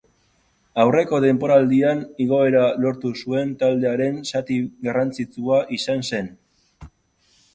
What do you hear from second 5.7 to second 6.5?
izan zen.